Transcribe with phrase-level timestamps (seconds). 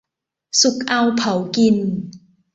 [0.61, 1.77] สุกเอาเผากิน